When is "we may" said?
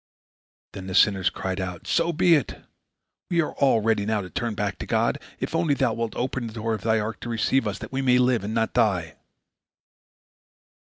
7.91-8.17